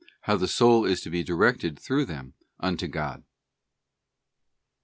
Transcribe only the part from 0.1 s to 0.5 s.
How the